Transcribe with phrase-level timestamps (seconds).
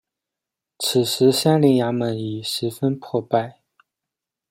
[0.79, 3.59] 此时三陵衙门已十分破败。